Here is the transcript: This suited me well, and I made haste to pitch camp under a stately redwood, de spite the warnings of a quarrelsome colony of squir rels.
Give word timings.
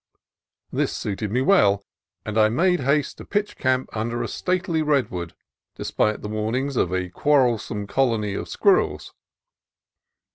This 0.73 0.91
suited 0.91 1.29
me 1.29 1.41
well, 1.43 1.83
and 2.25 2.35
I 2.35 2.49
made 2.49 2.79
haste 2.79 3.19
to 3.19 3.23
pitch 3.23 3.55
camp 3.55 3.87
under 3.95 4.23
a 4.23 4.27
stately 4.27 4.81
redwood, 4.81 5.35
de 5.75 5.85
spite 5.85 6.23
the 6.23 6.27
warnings 6.27 6.75
of 6.75 6.91
a 6.91 7.09
quarrelsome 7.09 7.85
colony 7.85 8.33
of 8.33 8.49
squir 8.49 8.77
rels. 8.77 9.11